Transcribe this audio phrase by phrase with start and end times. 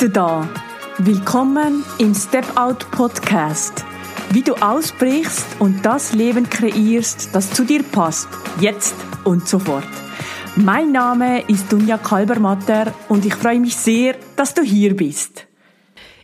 [0.00, 0.48] du da.
[0.96, 3.84] Willkommen im Step Out Podcast.
[4.30, 8.28] Wie du ausbrichst und das Leben kreierst, das zu dir passt,
[8.60, 8.94] jetzt
[9.24, 9.84] und sofort.
[10.56, 15.46] Mein Name ist Dunja Kalbermatter und ich freue mich sehr, dass du hier bist.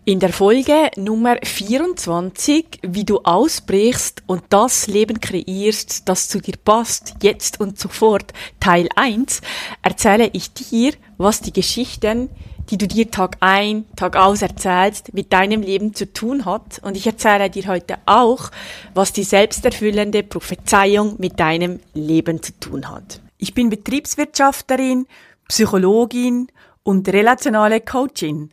[0.07, 6.57] In der Folge Nummer 24, wie du ausbrichst und das Leben kreierst, das zu dir
[6.65, 9.43] passt, jetzt und sofort, Teil 1,
[9.83, 12.31] erzähle ich dir, was die Geschichten,
[12.71, 16.81] die du dir Tag ein, Tag aus erzählst, mit deinem Leben zu tun hat.
[16.83, 18.51] Und ich erzähle dir heute auch,
[18.95, 23.21] was die selbsterfüllende Prophezeiung mit deinem Leben zu tun hat.
[23.39, 25.07] Ich bin Betriebswirtschafterin,
[25.49, 26.49] Psychologin
[26.83, 28.51] und relationale Coachin.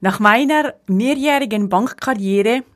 [0.00, 2.62] Nach meiner mehrjährigen Bankkarriere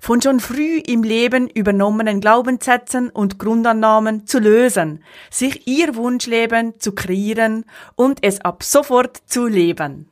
[0.00, 6.92] von schon früh im Leben übernommenen Glaubenssätzen und Grundannahmen zu lösen, sich ihr Wunschleben zu
[6.92, 10.08] kreieren und es ab sofort zu leben.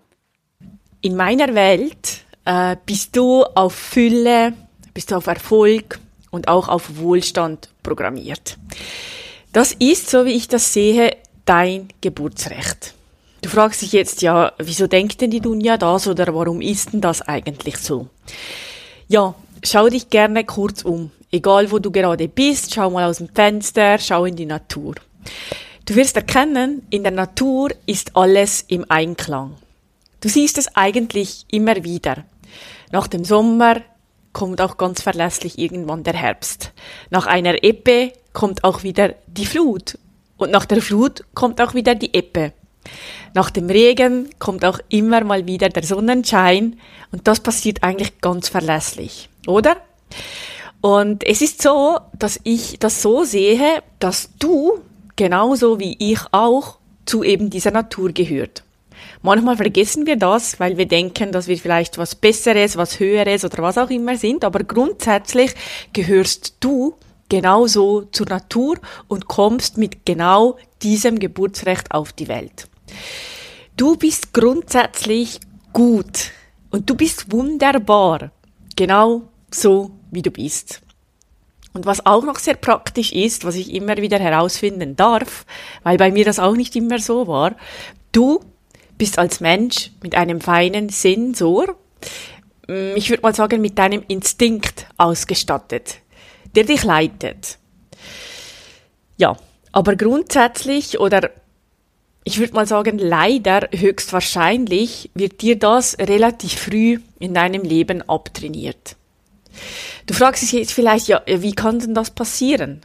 [1.00, 4.52] In meiner Welt äh, bist du auf Fülle,
[4.92, 5.98] bist du auf Erfolg
[6.30, 8.58] und auch auf Wohlstand programmiert.
[9.52, 12.94] Das ist, so wie ich das sehe, dein Geburtsrecht.
[13.42, 17.00] Du fragst dich jetzt ja, wieso denkt denn die Dunja das oder warum ist denn
[17.00, 18.08] das eigentlich so?
[19.08, 21.10] Ja, schau dich gerne kurz um.
[21.32, 24.94] Egal wo du gerade bist, schau mal aus dem Fenster, schau in die Natur.
[25.86, 29.56] Du wirst erkennen, in der Natur ist alles im Einklang.
[30.20, 32.24] Du siehst es eigentlich immer wieder.
[32.92, 33.80] Nach dem Sommer
[34.32, 36.72] kommt auch ganz verlässlich irgendwann der Herbst.
[37.10, 39.98] Nach einer Ebbe kommt auch wieder die Flut.
[40.36, 42.52] Und nach der Flut kommt auch wieder die Ebbe.
[43.34, 46.78] Nach dem Regen kommt auch immer mal wieder der Sonnenschein
[47.12, 49.76] und das passiert eigentlich ganz verlässlich oder?
[50.80, 54.80] Und es ist so, dass ich das so sehe, dass du
[55.16, 58.64] genauso wie ich auch zu eben dieser Natur gehört.
[59.22, 63.62] Manchmal vergessen wir das, weil wir denken, dass wir vielleicht was Besseres, was Höheres oder
[63.62, 65.52] was auch immer sind, aber grundsätzlich
[65.92, 66.94] gehörst du
[67.28, 68.78] genauso zur Natur
[69.08, 72.68] und kommst mit genau diesem Geburtsrecht auf die Welt.
[73.76, 75.40] Du bist grundsätzlich
[75.72, 76.32] gut
[76.70, 78.32] und du bist wunderbar,
[78.76, 80.82] genau so, wie du bist.
[81.72, 85.46] Und was auch noch sehr praktisch ist, was ich immer wieder herausfinden darf,
[85.84, 87.54] weil bei mir das auch nicht immer so war,
[88.12, 88.40] du
[88.98, 91.76] bist als Mensch mit einem feinen Sensor,
[92.66, 95.98] mm, ich würde mal sagen, mit deinem Instinkt ausgestattet,
[96.56, 97.58] der dich leitet.
[99.16, 99.36] Ja,
[99.70, 101.30] aber grundsätzlich oder
[102.24, 108.96] ich würde mal sagen, leider höchstwahrscheinlich wird dir das relativ früh in deinem Leben abtrainiert.
[110.06, 112.80] Du fragst dich jetzt vielleicht, ja, wie kann denn das passieren?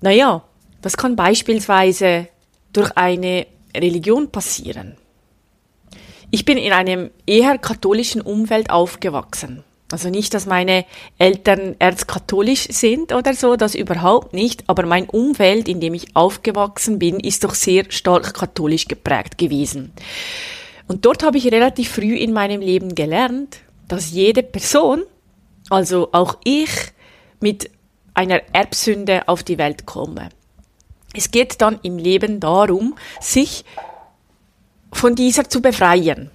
[0.00, 0.44] Naja,
[0.82, 2.28] das kann beispielsweise
[2.72, 4.96] durch eine Religion passieren.
[6.30, 9.64] Ich bin in einem eher katholischen Umfeld aufgewachsen.
[9.90, 10.84] Also nicht, dass meine
[11.16, 16.98] Eltern erzkatholisch sind oder so, das überhaupt nicht, aber mein Umfeld, in dem ich aufgewachsen
[16.98, 19.92] bin, ist doch sehr stark katholisch geprägt gewesen.
[20.86, 25.02] Und dort habe ich relativ früh in meinem Leben gelernt, dass jede Person,
[25.70, 26.70] also auch ich,
[27.40, 27.70] mit
[28.14, 30.28] einer Erbsünde auf die Welt komme.
[31.14, 33.64] Es geht dann im Leben darum, sich
[34.92, 36.30] von dieser zu befreien,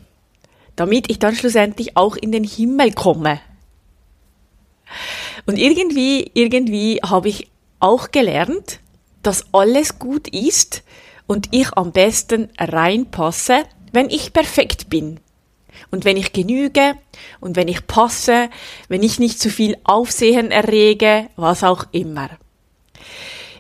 [0.76, 3.40] damit ich dann schlussendlich auch in den Himmel komme.
[5.46, 7.50] Und irgendwie, irgendwie habe ich
[7.80, 8.80] auch gelernt,
[9.22, 10.84] dass alles gut ist
[11.28, 15.20] und ich am besten reinpasse, wenn ich perfekt bin.
[15.94, 16.96] Und wenn ich genüge
[17.40, 18.50] und wenn ich passe,
[18.88, 22.32] wenn ich nicht zu viel Aufsehen errege, was auch immer.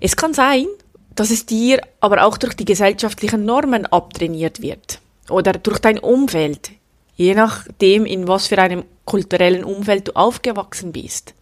[0.01, 0.65] Es kann sein,
[1.13, 4.99] dass es dir aber auch durch die gesellschaftlichen Normen abtrainiert wird
[5.29, 6.71] oder durch dein Umfeld,
[7.15, 11.35] je nachdem, in was für einem kulturellen Umfeld du aufgewachsen bist.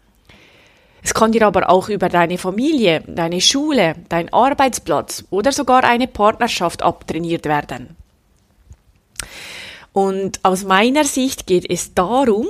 [1.02, 6.08] Es kann dir aber auch über deine Familie, deine Schule, dein Arbeitsplatz oder sogar eine
[6.08, 7.96] Partnerschaft abtrainiert werden.
[9.94, 12.48] Und aus meiner Sicht geht es darum,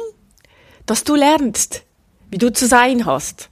[0.86, 1.84] dass du lernst,
[2.30, 3.50] wie du zu sein hast.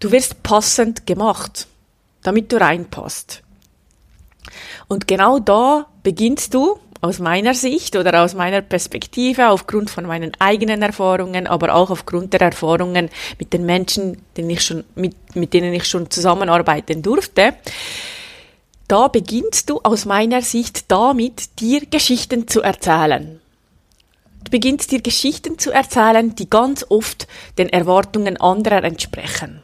[0.00, 1.66] Du wirst passend gemacht,
[2.22, 3.42] damit du reinpasst.
[4.88, 10.32] Und genau da beginnst du aus meiner Sicht oder aus meiner Perspektive, aufgrund von meinen
[10.38, 15.52] eigenen Erfahrungen, aber auch aufgrund der Erfahrungen mit den Menschen, denen ich schon, mit, mit
[15.52, 17.54] denen ich schon zusammenarbeiten durfte,
[18.88, 23.40] da beginnst du aus meiner Sicht damit, dir Geschichten zu erzählen.
[24.44, 27.26] Du beginnst dir Geschichten zu erzählen, die ganz oft
[27.56, 29.62] den Erwartungen anderer entsprechen.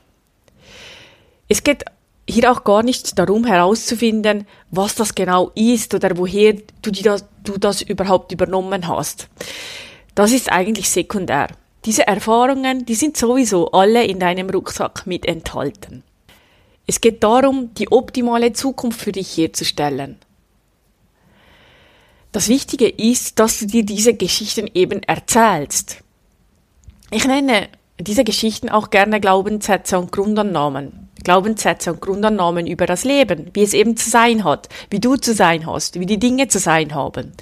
[1.49, 1.85] Es geht
[2.29, 7.59] hier auch gar nicht darum herauszufinden, was das genau ist oder woher du, das, du
[7.59, 9.29] das überhaupt übernommen hast.
[10.15, 11.49] Das ist eigentlich sekundär.
[11.85, 16.05] Diese Erfahrungen, die sind sowieso alle in deinem Rucksack mit enthalten.
[16.87, 20.17] Es geht darum, die optimale Zukunft für dich herzustellen.
[22.33, 25.99] Das Wichtige ist, dass du dir diese Geschichten eben erzählst.
[27.11, 27.69] Ich nenne
[27.99, 31.09] diese Geschichten auch gerne Glaubenssätze und Grundannahmen.
[31.23, 35.35] Glaubenssätze und Grundannahmen über das Leben, wie es eben zu sein hat, wie du zu
[35.35, 37.33] sein hast, wie die Dinge zu sein haben.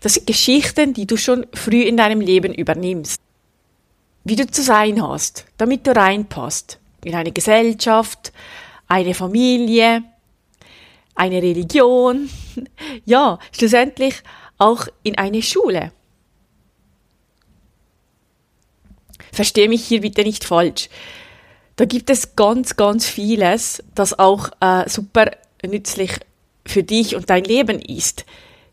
[0.00, 3.20] Das sind Geschichten, die du schon früh in deinem Leben übernimmst.
[4.24, 6.78] Wie du zu sein hast, damit du reinpasst.
[7.04, 8.32] In eine Gesellschaft,
[8.90, 10.02] eine Familie,
[11.14, 12.28] eine Religion,
[13.04, 14.16] ja, schlussendlich
[14.58, 15.92] auch in eine Schule.
[19.32, 20.90] Verstehe mich hier bitte nicht falsch.
[21.76, 25.30] Da gibt es ganz, ganz vieles, das auch äh, super
[25.64, 26.10] nützlich
[26.66, 28.26] für dich und dein Leben ist.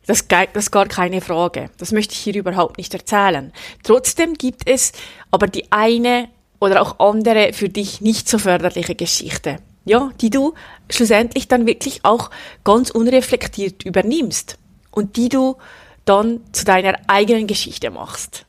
[0.07, 1.69] Das, das ist gar keine Frage.
[1.77, 3.53] Das möchte ich hier überhaupt nicht erzählen.
[3.83, 4.93] Trotzdem gibt es
[5.29, 6.29] aber die eine
[6.59, 10.53] oder auch andere für dich nicht so förderliche Geschichte ja, die du
[10.89, 12.29] schlussendlich dann wirklich auch
[12.63, 14.57] ganz unreflektiert übernimmst
[14.91, 15.57] und die du
[16.05, 18.45] dann zu deiner eigenen Geschichte machst.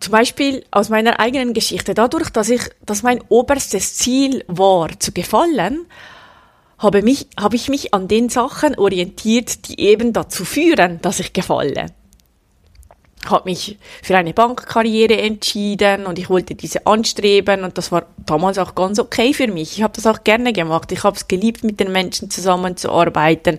[0.00, 1.92] Zum Beispiel aus meiner eigenen Geschichte.
[1.92, 5.86] Dadurch, dass ich, dass mein oberstes Ziel war, zu gefallen,
[6.78, 11.32] habe, mich, habe ich mich an den Sachen orientiert, die eben dazu führen, dass ich
[11.32, 11.86] gefalle
[13.26, 18.58] habe mich für eine Bankkarriere entschieden und ich wollte diese anstreben und das war damals
[18.58, 19.76] auch ganz okay für mich.
[19.76, 20.92] Ich habe das auch gerne gemacht.
[20.92, 23.58] Ich habe es geliebt, mit den Menschen zusammenzuarbeiten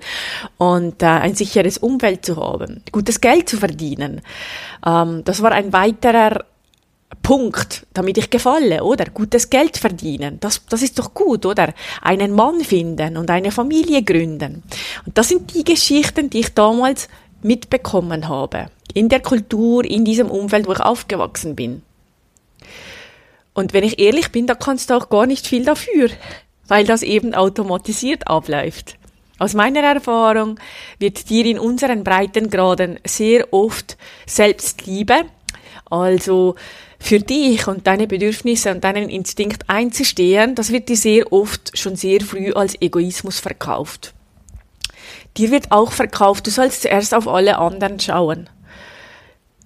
[0.57, 4.21] und äh, ein sicheres Umfeld zu haben, gutes Geld zu verdienen.
[4.85, 6.45] Ähm, das war ein weiterer
[7.23, 9.05] Punkt, damit ich gefalle, oder?
[9.05, 10.39] Gutes Geld verdienen.
[10.39, 11.73] Das, das ist doch gut, oder?
[12.01, 14.63] Einen Mann finden und eine Familie gründen.
[15.05, 17.09] Und das sind die Geschichten, die ich damals
[17.41, 21.83] mitbekommen habe in der Kultur, in diesem Umfeld, wo ich aufgewachsen bin.
[23.53, 26.09] Und wenn ich ehrlich bin, da kannst du auch gar nicht viel dafür,
[26.67, 28.95] weil das eben automatisiert abläuft.
[29.37, 30.59] Aus meiner Erfahrung
[30.97, 35.25] wird dir in unseren Breitengraden sehr oft Selbstliebe,
[35.89, 36.55] also
[36.99, 41.95] für dich und deine Bedürfnisse und deinen Instinkt einzustehen, das wird dir sehr oft schon
[41.95, 44.13] sehr früh als Egoismus verkauft.
[45.39, 48.49] Dir wird auch verkauft, du sollst zuerst auf alle anderen schauen.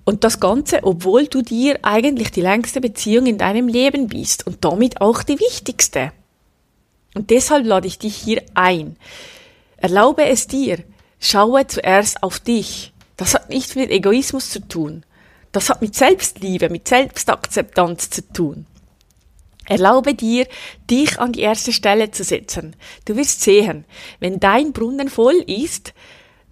[0.06, 4.64] Und das Ganze, obwohl du dir eigentlich die längste Beziehung in deinem Leben bist und
[4.64, 6.12] damit auch die wichtigste.
[7.16, 8.98] Und deshalb lade ich dich hier ein.
[9.78, 10.78] Erlaube es dir,
[11.20, 12.94] schaue zuerst auf dich.
[13.18, 15.04] Das hat nichts mit Egoismus zu tun.
[15.52, 18.68] Das hat mit Selbstliebe, mit Selbstakzeptanz zu tun.
[19.68, 20.48] Erlaube dir,
[20.90, 22.76] dich an die erste Stelle zu setzen.
[23.06, 23.86] Du wirst sehen,
[24.20, 25.94] wenn dein Brunnen voll ist,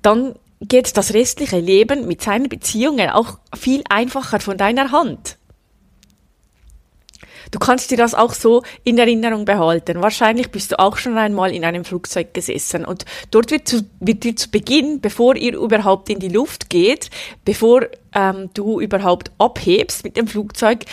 [0.01, 5.37] dann geht das restliche Leben mit seinen Beziehungen auch viel einfacher von deiner Hand.
[7.51, 10.01] Du kannst dir das auch so in Erinnerung behalten.
[10.01, 14.23] Wahrscheinlich bist du auch schon einmal in einem Flugzeug gesessen und dort wird, zu, wird
[14.23, 17.09] dir zu Beginn, bevor ihr überhaupt in die Luft geht,
[17.43, 20.85] bevor ähm, du überhaupt abhebst mit dem Flugzeug,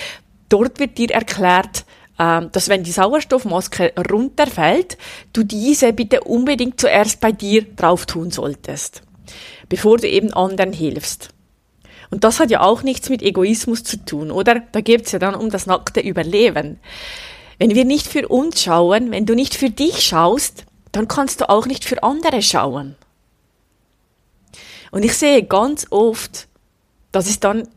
[0.48, 1.84] dort wird dir erklärt,
[2.18, 4.98] dass wenn die Sauerstoffmaske runterfällt,
[5.32, 9.02] du diese bitte unbedingt zuerst bei dir drauf tun solltest
[9.68, 11.30] bevor du eben anderen hilfst.
[12.10, 14.60] Und das hat ja auch nichts mit Egoismus zu tun, oder?
[14.72, 16.80] Da geht's ja dann um das nackte Überleben.
[17.58, 21.48] Wenn wir nicht für uns schauen, wenn du nicht für dich schaust, dann kannst du
[21.50, 22.96] auch nicht für andere schauen.
[24.90, 26.48] Und ich sehe ganz oft,
[27.12, 27.68] dass es dann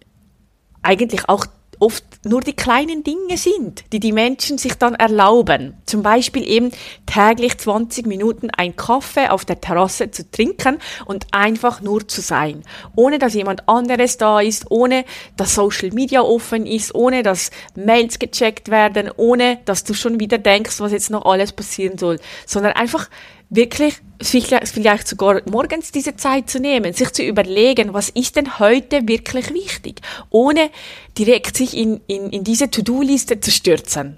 [0.81, 1.45] eigentlich auch
[1.79, 5.75] oft nur die kleinen Dinge sind, die die Menschen sich dann erlauben.
[5.85, 6.71] Zum Beispiel eben
[7.05, 12.63] täglich 20 Minuten ein Kaffee auf der Terrasse zu trinken und einfach nur zu sein.
[12.95, 18.19] Ohne dass jemand anderes da ist, ohne dass Social Media offen ist, ohne dass Mails
[18.19, 22.73] gecheckt werden, ohne dass du schon wieder denkst, was jetzt noch alles passieren soll, sondern
[22.73, 23.09] einfach
[23.51, 29.07] wirklich vielleicht sogar morgens diese Zeit zu nehmen, sich zu überlegen, was ist denn heute
[29.07, 30.71] wirklich wichtig, ohne
[31.17, 34.17] direkt sich in, in, in diese To-Do-Liste zu stürzen.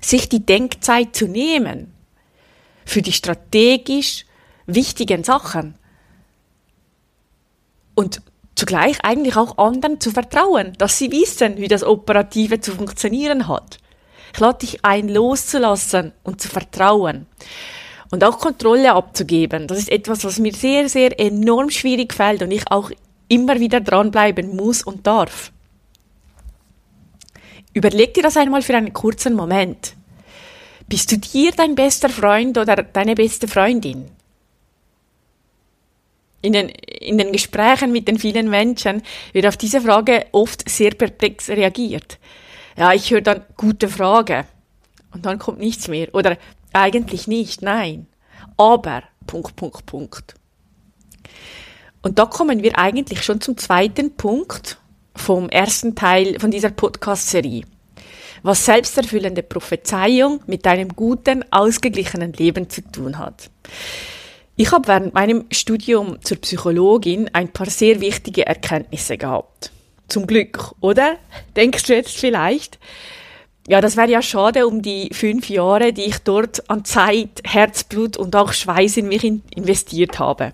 [0.00, 1.94] Sich die Denkzeit zu nehmen
[2.84, 4.26] für die strategisch
[4.66, 5.76] wichtigen Sachen.
[7.94, 8.22] Und
[8.56, 13.78] zugleich eigentlich auch anderen zu vertrauen, dass sie wissen, wie das Operative zu funktionieren hat.
[14.34, 17.26] Ich lade dich ein, loszulassen und zu vertrauen.
[18.12, 19.66] Und auch Kontrolle abzugeben.
[19.66, 22.90] Das ist etwas, was mir sehr, sehr enorm schwierig fällt und ich auch
[23.26, 25.50] immer wieder dranbleiben muss und darf.
[27.72, 29.94] Überleg dir das einmal für einen kurzen Moment.
[30.88, 34.10] Bist du dir dein bester Freund oder deine beste Freundin?
[36.42, 39.02] In den, in den Gesprächen mit den vielen Menschen
[39.32, 42.18] wird auf diese Frage oft sehr perplex reagiert.
[42.76, 44.44] Ja, ich höre dann gute Frage.
[45.14, 46.14] Und dann kommt nichts mehr.
[46.14, 46.36] Oder
[46.72, 48.06] eigentlich nicht, nein.
[48.56, 50.34] Aber, Punkt, Punkt, Punkt.
[52.02, 54.78] Und da kommen wir eigentlich schon zum zweiten Punkt
[55.14, 57.64] vom ersten Teil von dieser Podcast-Serie.
[58.42, 63.50] Was selbsterfüllende Prophezeiung mit einem guten, ausgeglichenen Leben zu tun hat.
[64.56, 69.70] Ich habe während meinem Studium zur Psychologin ein paar sehr wichtige Erkenntnisse gehabt.
[70.08, 71.16] Zum Glück, oder?
[71.56, 72.78] Denkst du jetzt vielleicht?
[73.68, 78.16] Ja, das wäre ja schade um die fünf Jahre, die ich dort an Zeit, Herzblut
[78.16, 80.52] und auch Schweiß in mich investiert habe.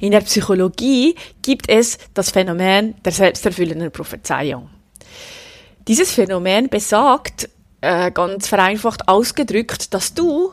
[0.00, 4.70] In der Psychologie gibt es das Phänomen der selbsterfüllenden Prophezeiung.
[5.88, 7.48] Dieses Phänomen besagt,
[7.80, 10.52] äh, ganz vereinfacht ausgedrückt, dass du,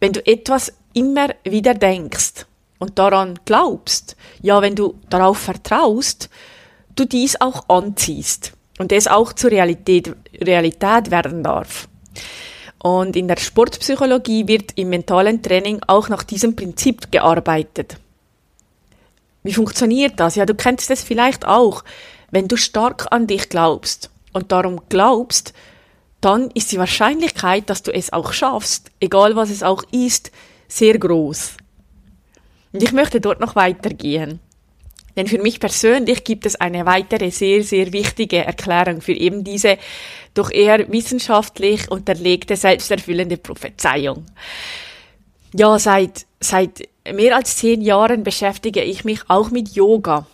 [0.00, 2.46] wenn du etwas immer wieder denkst
[2.78, 6.30] und daran glaubst, ja, wenn du darauf vertraust,
[6.96, 11.88] du dies auch anziehst und es auch zur Realität, Realität werden darf.
[12.78, 17.96] Und in der Sportpsychologie wird im mentalen Training auch nach diesem Prinzip gearbeitet.
[19.42, 20.36] Wie funktioniert das?
[20.36, 21.82] Ja, du kennst es vielleicht auch.
[22.30, 25.54] Wenn du stark an dich glaubst und darum glaubst,
[26.20, 30.30] dann ist die Wahrscheinlichkeit, dass du es auch schaffst, egal was es auch ist,
[30.66, 31.56] sehr groß.
[32.72, 34.40] Und ich möchte dort noch weitergehen.
[35.18, 39.76] Denn für mich persönlich gibt es eine weitere sehr, sehr wichtige Erklärung für eben diese
[40.32, 44.26] doch eher wissenschaftlich unterlegte, selbsterfüllende Prophezeiung.
[45.52, 50.28] Ja, seit, seit mehr als zehn Jahren beschäftige ich mich auch mit Yoga.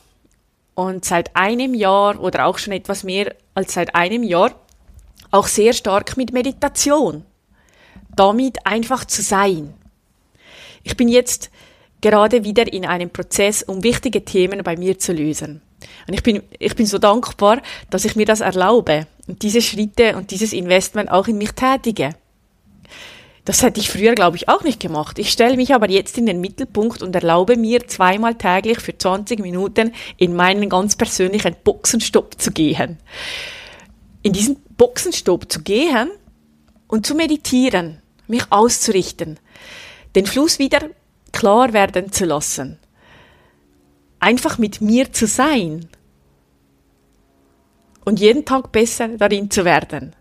[0.74, 4.54] Und seit einem Jahr oder auch schon etwas mehr als seit einem Jahr
[5.30, 7.24] auch sehr stark mit Meditation.
[8.14, 9.72] Damit einfach zu sein.
[10.82, 11.50] Ich bin jetzt
[12.04, 15.62] gerade wieder in einem Prozess, um wichtige Themen bei mir zu lösen.
[16.06, 20.14] Und ich bin, ich bin so dankbar, dass ich mir das erlaube und diese Schritte
[20.14, 22.10] und dieses Investment auch in mich tätige.
[23.46, 25.18] Das hätte ich früher, glaube ich, auch nicht gemacht.
[25.18, 29.40] Ich stelle mich aber jetzt in den Mittelpunkt und erlaube mir zweimal täglich für 20
[29.40, 32.98] Minuten in meinen ganz persönlichen Boxenstopp zu gehen.
[34.22, 36.10] In diesen Boxenstopp zu gehen
[36.86, 39.38] und zu meditieren, mich auszurichten,
[40.14, 40.80] den Fluss wieder
[41.34, 42.78] klar werden zu lassen.
[44.20, 45.86] Einfach mit mir zu sein
[48.04, 50.14] und jeden Tag besser darin zu werden.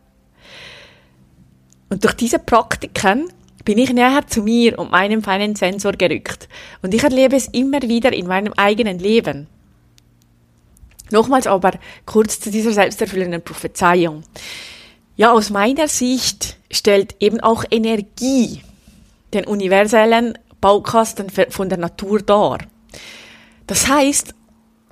[1.89, 3.29] Und durch diese Praktiken
[3.63, 6.50] bin ich näher zu mir und meinem feinen Sensor gerückt.
[6.82, 9.48] Und ich erlebe es immer wieder in meinem eigenen Leben.
[11.12, 11.74] Nochmals aber
[12.05, 14.24] kurz zu dieser selbsterfüllenden Prophezeiung.
[15.15, 18.63] Ja, aus meiner Sicht stellt eben auch Energie
[19.34, 22.60] den universellen Baukasten von der Natur dar.
[23.67, 24.34] Das heißt,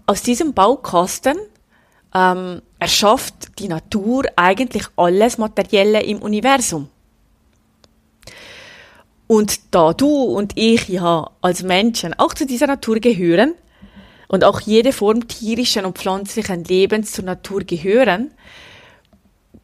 [0.05, 1.37] aus diesem Baukasten
[2.13, 6.89] ähm, erschafft die Natur eigentlich alles Materielle im Universum.
[9.27, 13.53] Und da du und ich ja als Menschen auch zu dieser Natur gehören
[14.27, 18.31] und auch jede Form tierischen und pflanzlichen Lebens zur Natur gehören,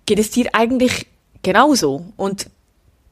[0.05, 1.07] geht es dir eigentlich
[1.43, 2.05] genauso.
[2.15, 2.49] Und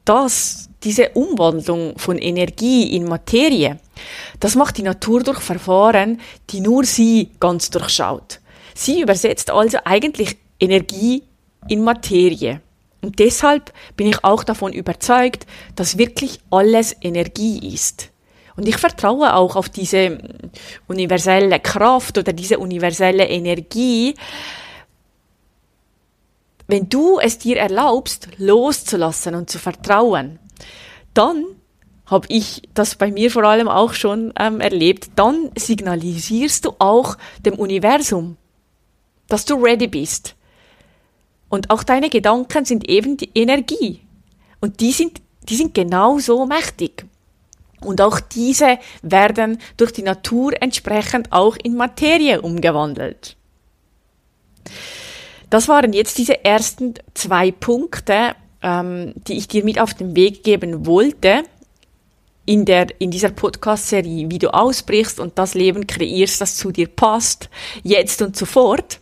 [0.06, 3.78] das, diese Umwandlung von Energie in Materie,
[4.40, 6.20] das macht die Natur durch Verfahren,
[6.50, 8.40] die nur sie ganz durchschaut.
[8.74, 11.22] Sie übersetzt also eigentlich Energie
[11.68, 12.60] in Materie.
[13.02, 18.10] Und deshalb bin ich auch davon überzeugt, dass wirklich alles Energie ist.
[18.56, 20.18] Und ich vertraue auch auf diese
[20.88, 24.14] universelle Kraft oder diese universelle Energie,
[26.66, 30.38] wenn du es dir erlaubst, loszulassen und zu vertrauen,
[31.14, 31.44] dann
[32.06, 37.16] habe ich das bei mir vor allem auch schon ähm, erlebt, dann signalisierst du auch
[37.44, 38.36] dem Universum,
[39.28, 40.34] dass du ready bist.
[41.48, 44.00] Und auch deine Gedanken sind eben die Energie.
[44.60, 47.06] Und die sind, die sind genauso mächtig.
[47.80, 53.36] Und auch diese werden durch die Natur entsprechend auch in Materie umgewandelt.
[55.50, 60.42] Das waren jetzt diese ersten zwei Punkte, ähm, die ich dir mit auf den Weg
[60.42, 61.44] geben wollte.
[62.48, 66.86] in der, in dieser Podcast-Serie, wie du ausbrichst und das Leben kreierst, das zu dir
[66.86, 67.50] passt,
[67.82, 69.00] jetzt und sofort.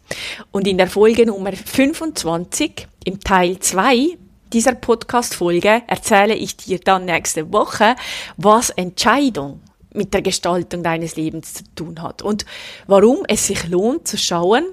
[0.51, 4.17] Und in der Folge Nummer 25, im Teil 2
[4.51, 7.97] dieser Podcast-Folge, erzähle ich dir dann nächste Woche,
[8.39, 9.61] was Entscheidung
[9.93, 12.47] mit der Gestaltung deines Lebens zu tun hat und
[12.87, 14.65] warum es sich lohnt zu schauen,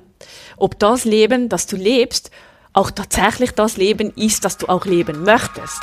[0.62, 2.30] ob das Leben, das du lebst,
[2.74, 5.82] auch tatsächlich das Leben ist, das du auch leben möchtest.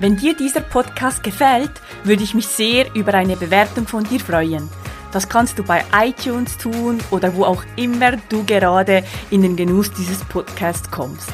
[0.00, 1.70] Wenn dir dieser Podcast gefällt,
[2.04, 4.68] würde ich mich sehr über eine Bewertung von dir freuen.
[5.12, 9.90] Das kannst du bei iTunes tun oder wo auch immer du gerade in den Genuss
[9.92, 11.30] dieses Podcasts kommst.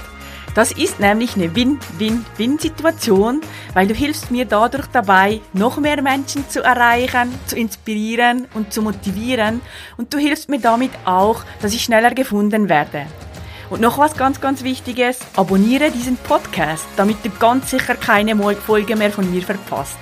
[0.56, 3.42] Das ist nämlich eine Win-Win-Win-Situation,
[3.74, 8.80] weil du hilfst mir dadurch dabei, noch mehr Menschen zu erreichen, zu inspirieren und zu
[8.80, 9.60] motivieren
[9.98, 13.04] und du hilfst mir damit auch, dass ich schneller gefunden werde.
[13.68, 18.96] Und noch was ganz, ganz Wichtiges, abonniere diesen Podcast, damit du ganz sicher keine Folge
[18.96, 19.98] mehr von mir verpasst.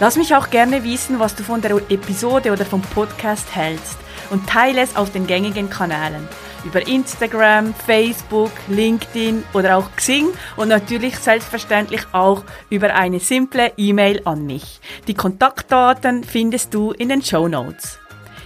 [0.00, 3.98] Lass mich auch gerne wissen, was du von der Episode oder vom Podcast hältst
[4.30, 6.28] und teile es auf den gängigen Kanälen.
[6.64, 14.22] Über Instagram, Facebook, LinkedIn oder auch Xing und natürlich selbstverständlich auch über eine simple E-Mail
[14.24, 14.80] an mich.
[15.08, 17.98] Die Kontaktdaten findest du in den Show Notes.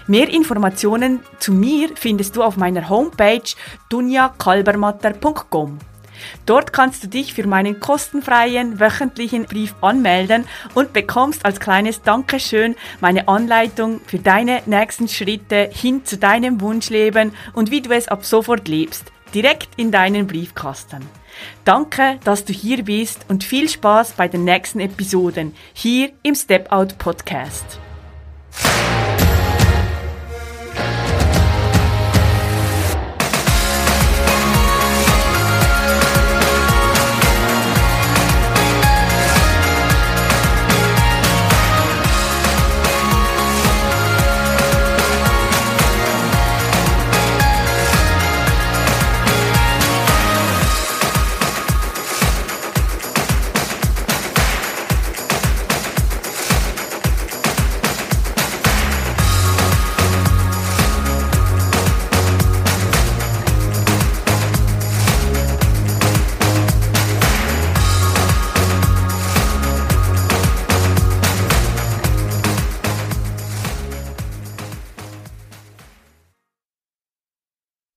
[0.07, 3.43] Mehr Informationen zu mir findest du auf meiner Homepage
[3.91, 5.79] dunjakalbermatter.com.
[6.47, 12.75] Dort kannst du dich für meinen kostenfreien wöchentlichen Brief anmelden und bekommst als kleines Dankeschön
[13.01, 18.25] meine Anleitung für deine nächsten Schritte hin zu deinem Wunschleben und wie du es ab
[18.25, 21.07] sofort lebst, direkt in deinen Briefkasten.
[21.65, 26.71] Danke, dass du hier bist und viel Spaß bei den nächsten Episoden hier im Step
[26.71, 27.79] Out Podcast.